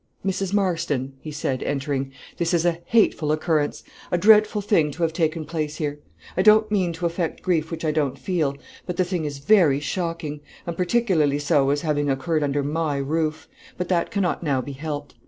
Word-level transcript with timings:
"Mrs. 0.25 0.51
Marston," 0.51 1.13
he 1.21 1.29
said, 1.29 1.61
entering, 1.61 2.11
"this 2.37 2.55
is 2.55 2.65
a 2.65 2.79
hateful 2.85 3.31
occurrence, 3.31 3.83
a 4.09 4.17
dreadful 4.17 4.59
thing 4.59 4.89
to 4.89 5.03
have 5.03 5.13
taken 5.13 5.45
place 5.45 5.75
here; 5.75 5.99
I 6.35 6.41
don't 6.41 6.71
mean 6.71 6.91
to 6.93 7.05
affect 7.05 7.43
grief 7.43 7.69
which 7.69 7.85
I 7.85 7.91
don't 7.91 8.17
feel; 8.17 8.57
but 8.87 8.97
the 8.97 9.03
thing 9.05 9.25
is 9.25 9.37
very 9.37 9.79
shocking, 9.79 10.39
and 10.65 10.75
particularly 10.75 11.37
so, 11.37 11.69
as 11.69 11.81
having 11.81 12.09
occurred 12.09 12.41
under 12.41 12.63
my 12.63 12.97
roof; 12.97 13.47
but 13.77 13.89
that 13.89 14.09
cannot 14.09 14.41
now 14.41 14.59
be 14.59 14.71
helped. 14.71 15.13